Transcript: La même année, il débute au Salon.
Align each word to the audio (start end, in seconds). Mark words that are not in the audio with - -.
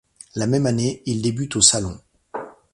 La 0.33 0.47
même 0.47 0.65
année, 0.65 1.03
il 1.05 1.21
débute 1.21 1.55
au 1.55 1.61
Salon. 1.61 2.01